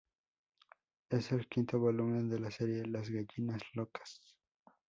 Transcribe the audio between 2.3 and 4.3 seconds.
la serie "Las Gallinas Locas".